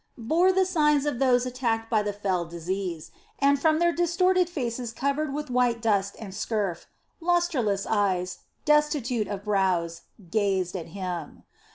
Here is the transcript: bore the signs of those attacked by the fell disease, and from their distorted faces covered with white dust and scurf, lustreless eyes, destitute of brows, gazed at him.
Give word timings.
bore 0.17 0.51
the 0.51 0.65
signs 0.65 1.05
of 1.05 1.19
those 1.19 1.45
attacked 1.45 1.87
by 1.87 2.01
the 2.01 2.11
fell 2.11 2.43
disease, 2.43 3.11
and 3.37 3.61
from 3.61 3.77
their 3.77 3.93
distorted 3.93 4.49
faces 4.49 4.91
covered 4.91 5.31
with 5.31 5.51
white 5.51 5.79
dust 5.79 6.15
and 6.17 6.33
scurf, 6.33 6.87
lustreless 7.21 7.85
eyes, 7.85 8.39
destitute 8.65 9.27
of 9.27 9.43
brows, 9.43 10.01
gazed 10.31 10.75
at 10.75 10.87
him. 10.87 11.43